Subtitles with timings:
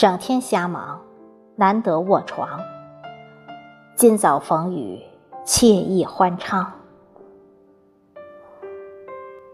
[0.00, 0.98] 整天瞎忙，
[1.56, 2.58] 难得卧床。
[3.96, 4.98] 今早逢雨，
[5.44, 6.72] 惬意欢畅。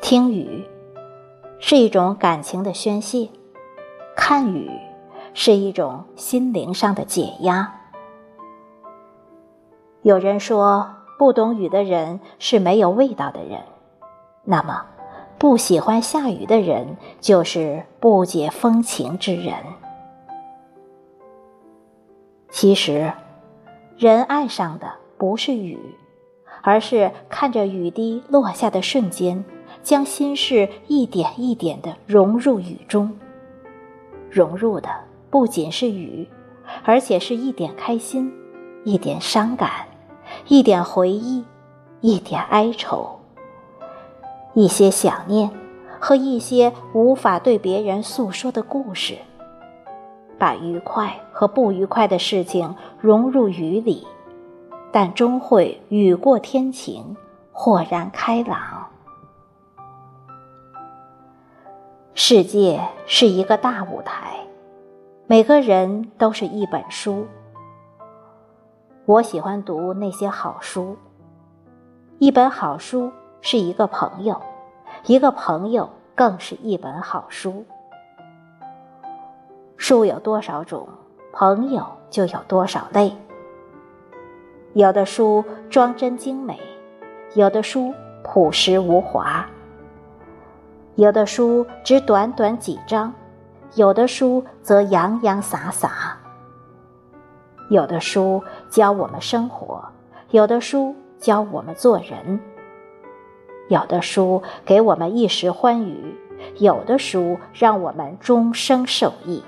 [0.00, 0.66] 听雨
[1.58, 3.28] 是一种感情的宣泄，
[4.16, 4.70] 看雨
[5.34, 7.74] 是一种心灵上的解压。
[10.00, 13.60] 有人说，不懂雨的人是没有味道的人。
[14.44, 14.86] 那么，
[15.36, 19.54] 不喜欢下雨的人就是不解风情之人。
[22.50, 23.12] 其实，
[23.96, 25.78] 人爱上的不是雨，
[26.62, 29.44] 而是看着雨滴落下的瞬间，
[29.82, 33.16] 将心事一点一点的融入雨中。
[34.30, 34.88] 融入的
[35.30, 36.28] 不仅是雨，
[36.84, 38.32] 而且是一点开心，
[38.84, 39.70] 一点伤感。
[40.46, 41.44] 一点回忆，
[42.00, 43.18] 一点哀愁，
[44.54, 45.50] 一些想念
[45.98, 49.18] 和一些无法对别人诉说的故事，
[50.40, 54.06] 把愉快和不愉快的事情融入雨里，
[54.90, 57.14] 但终会雨过天晴，
[57.52, 58.88] 豁然开朗。
[62.14, 64.38] 世界是一个大舞台，
[65.26, 67.26] 每个人都是一本书。
[69.04, 70.96] 我喜欢读那些好书。
[72.18, 74.40] 一本好书是一个朋友，
[75.04, 77.66] 一个朋友更是一本好书。
[79.90, 80.88] 书有多少种，
[81.32, 83.12] 朋友就有多少类。
[84.72, 86.60] 有的书装帧精美，
[87.34, 87.92] 有的书
[88.22, 89.44] 朴实无华，
[90.94, 93.12] 有的书只短短几章，
[93.74, 96.16] 有的书则洋洋洒洒。
[97.68, 99.84] 有的书教我们生活，
[100.30, 102.38] 有的书教我们做人。
[103.68, 106.16] 有的书给我们一时欢愉，
[106.58, 109.42] 有的书让我们终生受益。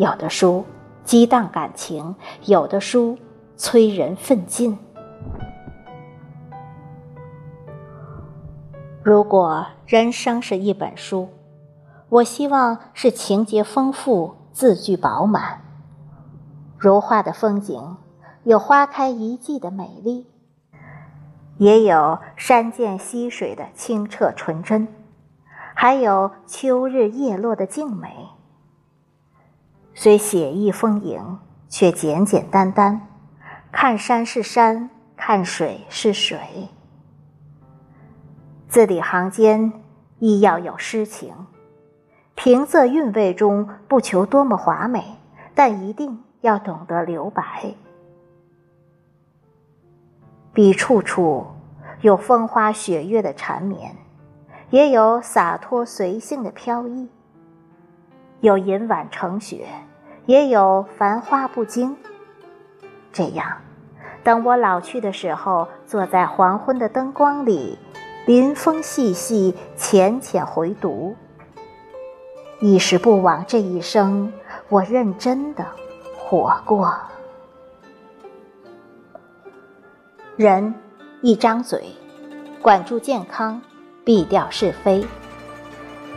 [0.00, 0.64] 有的书
[1.04, 2.16] 激荡感情，
[2.46, 3.18] 有的书
[3.58, 4.78] 催人奋进。
[9.02, 11.28] 如果人生是一本书，
[12.08, 15.60] 我希望是情节丰富，字句饱满。
[16.78, 17.98] 如画的风景，
[18.44, 20.26] 有花开一季的美丽，
[21.58, 24.88] 也有山涧溪水的清澈纯真，
[25.74, 28.39] 还有秋日叶落的静美。
[30.02, 31.38] 虽写意丰盈，
[31.68, 33.06] 却简简单单。
[33.70, 36.38] 看山是山，看水是水。
[38.66, 39.70] 字里行间
[40.18, 41.34] 亦要有诗情，
[42.34, 45.18] 平仄韵味中不求多么华美，
[45.54, 46.18] 但一定。
[46.40, 47.74] 要懂得留白，
[50.54, 51.46] 笔处处
[52.00, 53.94] 有风花雪月的缠绵，
[54.70, 57.08] 也有洒脱随性的飘逸；
[58.40, 59.66] 有银碗盛雪，
[60.30, 61.96] 也有繁花不惊。
[63.12, 63.62] 这样，
[64.22, 67.76] 等我老去的时候，坐在黄昏的灯光里，
[68.26, 71.16] 临风细细，浅浅回读，
[72.60, 74.32] 一时不枉这一生，
[74.68, 75.66] 我认真的。
[76.14, 76.96] 活过，
[80.36, 80.72] 人
[81.22, 81.96] 一张嘴，
[82.62, 83.60] 管住健康，
[84.04, 85.04] 避掉是非；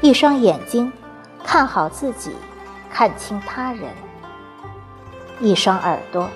[0.00, 0.92] 一双眼睛，
[1.42, 2.30] 看好自己，
[2.98, 3.90] 看清他人；
[5.38, 6.30] 一双耳朵，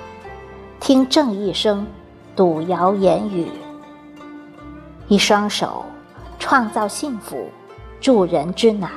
[0.78, 1.86] 听正义声，
[2.36, 3.46] 堵谣言语；
[5.08, 5.86] 一双手，
[6.38, 7.48] 创造幸福，
[7.98, 8.90] 助人之难；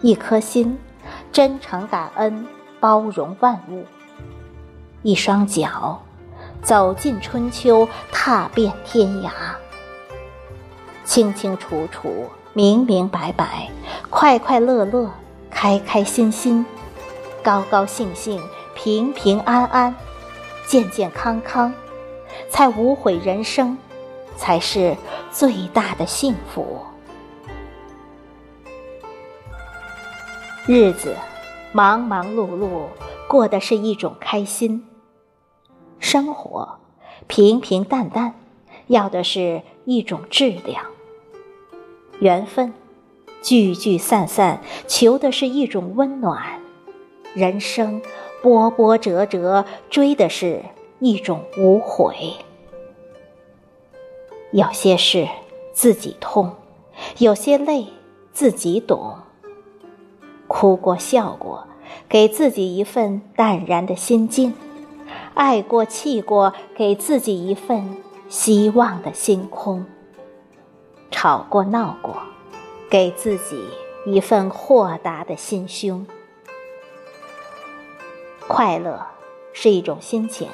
[0.00, 0.78] 一颗心，
[1.30, 2.46] 真诚感恩。
[2.80, 3.84] 包容万物，
[5.02, 6.00] 一双脚
[6.62, 9.30] 走进春秋，踏遍天涯。
[11.04, 12.24] 清清楚楚，
[12.54, 13.68] 明明白白，
[14.08, 15.10] 快快乐乐，
[15.52, 16.64] 开开心心，
[17.42, 18.42] 高高兴兴，
[18.74, 19.94] 平平安安，
[20.66, 21.72] 健健康康，
[22.48, 23.78] 才无悔人生，
[24.36, 24.96] 才是
[25.30, 26.80] 最大的幸福。
[30.66, 31.14] 日子。
[31.74, 32.82] 忙忙碌碌，
[33.26, 34.82] 过的是一种开心；
[35.98, 36.80] 生活
[37.26, 38.34] 平平淡淡，
[38.88, 40.84] 要的是一种质量；
[42.20, 42.74] 缘分
[43.42, 46.38] 聚聚散散，求的是一种温暖；
[47.34, 48.00] 人生
[48.40, 50.62] 波波折折，追的是
[51.00, 52.36] 一种无悔。
[54.52, 55.28] 有些事
[55.72, 56.52] 自己痛，
[57.18, 57.88] 有些泪
[58.32, 59.16] 自己懂。
[60.46, 61.66] 哭过笑过，
[62.08, 64.52] 给自己一份淡然的心境；
[65.34, 67.96] 爱过气过，给自己一份
[68.28, 69.84] 希望的星空；
[71.10, 72.16] 吵过闹过，
[72.92, 73.70] 给自己
[74.04, 76.04] 一份豁达的心胸；
[78.46, 79.06] 快乐
[79.54, 80.46] 是一种心情，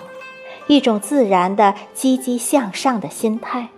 [0.69, 3.71] 一种自然的积极向上的心态。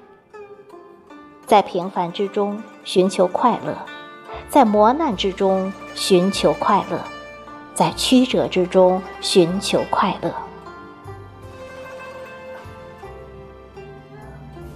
[1.46, 3.74] 在平凡之中寻求快乐，
[4.50, 7.02] 在磨难之中寻求快乐，
[7.74, 10.34] 在曲折之中寻求快乐。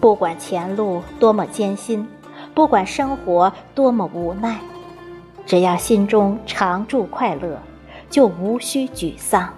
[0.01, 2.09] 不管前路多么艰辛，
[2.55, 4.59] 不管生活多么无奈，
[5.45, 7.59] 只要心中常驻快乐，
[8.09, 9.53] 就无需沮丧。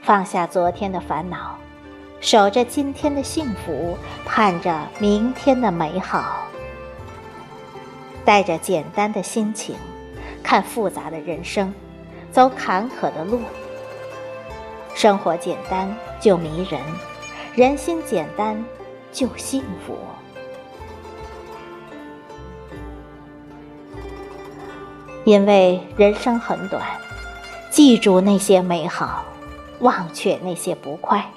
[0.00, 1.58] 放下昨天的烦恼，
[2.20, 6.46] 守着今天的幸福，盼着明天的美好。
[8.24, 9.76] 带着简单的心情，
[10.42, 11.74] 看复杂的人生，
[12.30, 13.40] 走坎坷的路。
[14.94, 16.80] 生活简单就迷人。
[17.54, 18.64] 人心简单，
[19.12, 19.96] 就幸福。
[25.24, 26.82] 因为人生很短，
[27.70, 29.24] 记住那些美好，
[29.78, 31.30] 忘却那些不快，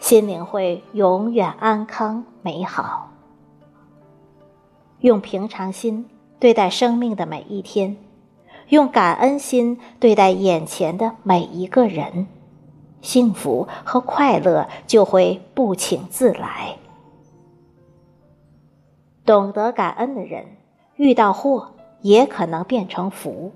[0.00, 3.12] 心灵会永远安康美好。
[4.98, 6.08] 用平常心
[6.40, 7.96] 对待生命的每一天，
[8.68, 12.26] 用感恩心对待眼前的每一个人。
[13.00, 16.76] 幸福和快乐就会不请自来。
[19.24, 20.56] 懂得感恩的人，
[20.96, 21.75] 遇到祸
[22.06, 23.50] 也可能变成福；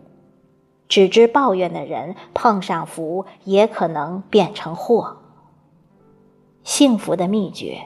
[0.88, 5.18] 只知抱怨的人，碰上福也可能变成祸。
[6.64, 7.82] 幸福的秘诀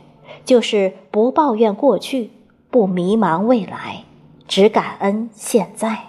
[0.47, 2.31] 就是不抱怨过去，
[2.71, 4.05] 不迷茫未来，
[4.49, 6.05] 只感恩现在。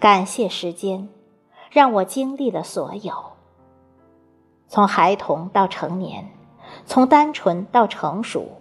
[0.00, 1.08] 感谢时间。
[1.70, 3.14] 让我经历了所有，
[4.68, 6.28] 从孩童到成年，
[6.84, 8.60] 从单纯到成熟，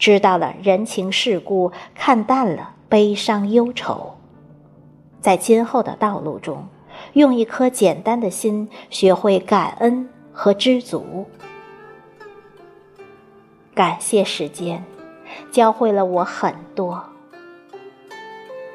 [0.00, 4.16] 知道了人情世故，看淡了悲伤忧愁。
[5.20, 6.66] 在今后的道路中，
[7.12, 11.26] 用一颗简单的心，学会感恩和知足。
[13.74, 14.82] 感谢时间，
[15.52, 17.04] 教会了我很多。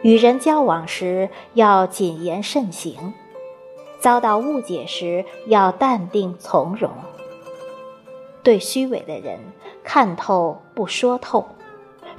[0.04, 3.16] 与人交往时，要谨言慎行。
[4.00, 6.92] 遭到误解时，要淡定从容。
[8.46, 9.40] 对虚伪的人
[9.84, 11.48] 看透不说透，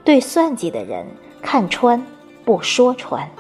[0.03, 1.07] 对算计的人
[1.41, 2.05] 看穿
[2.45, 3.31] 不说穿。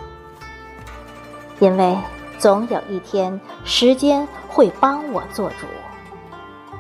[1.59, 1.99] 因为
[2.38, 5.67] 总有一天，时间会帮我做主。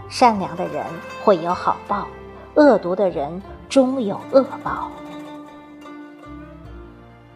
[0.08, 0.84] 善良的人
[1.24, 2.06] 会有好报，
[2.54, 4.88] 恶毒的人终有恶报。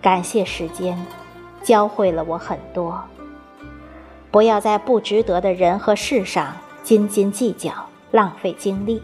[0.01, 0.97] 感谢时间，
[1.61, 3.03] 教会了我很多。
[4.31, 7.73] 不要在不值得的人和事上斤斤计较，
[8.11, 9.03] 浪费精力。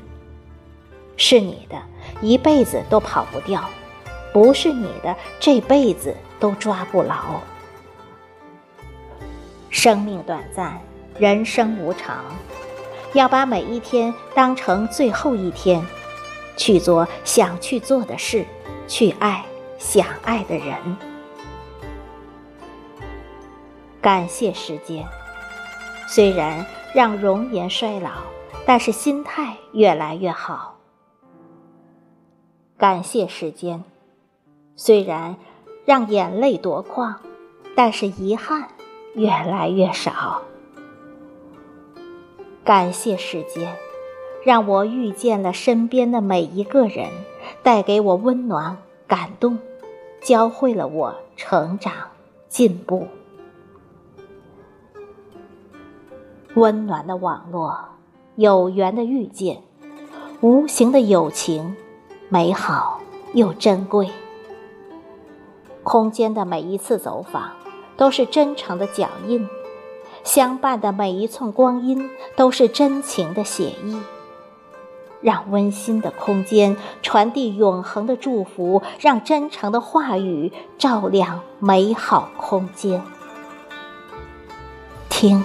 [1.16, 1.80] 是你的，
[2.20, 3.60] 一辈子都跑不掉；
[4.32, 7.40] 不是你的，这辈子都抓不牢。
[9.70, 10.80] 生命短暂，
[11.18, 12.24] 人生无常，
[13.14, 15.84] 要把每一天当成最后一天，
[16.56, 18.44] 去做想去做的事，
[18.86, 19.44] 去爱
[19.78, 20.96] 想爱的人。
[24.00, 25.04] 感谢时间，
[26.08, 28.10] 虽然让容颜衰老，
[28.64, 30.76] 但是心态越来越好。
[32.78, 33.84] 感谢时间，
[34.76, 35.36] 虽然
[35.84, 37.20] 让眼泪夺眶，
[37.74, 38.68] 但是遗憾
[39.14, 40.42] 越来越少。
[42.64, 43.76] 感谢时间，
[44.44, 47.10] 让我遇见了身边的每一个人，
[47.62, 49.58] 带给我温暖、感动，
[50.20, 51.92] 教会了我成长、
[52.48, 53.06] 进步。
[56.54, 57.78] 温暖的网络，
[58.36, 59.62] 有缘的遇见，
[60.42, 61.74] 无形的友情，
[62.28, 63.00] 美好
[63.32, 64.10] 又珍贵。
[65.82, 67.52] 空间的每一次走访，
[67.96, 69.48] 都是真诚的脚印；
[70.22, 73.98] 相伴的每一寸光阴，都是真情的写意。
[75.22, 83.02] 让温馨的空间传递永恒的祝福，让真诚的话语照亮美好空间。
[85.08, 85.42] 听。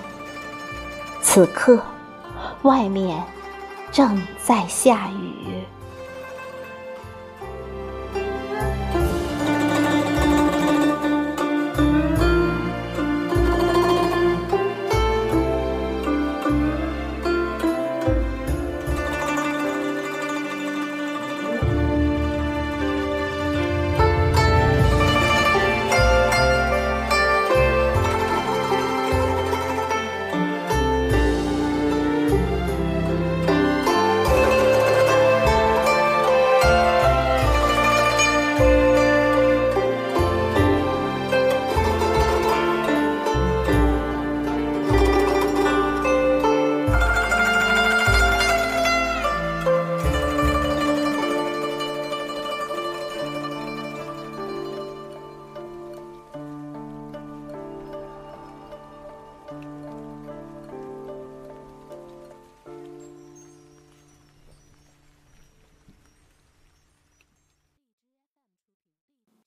[1.23, 1.79] 此刻，
[2.63, 3.23] 外面
[3.91, 5.63] 正在下雨。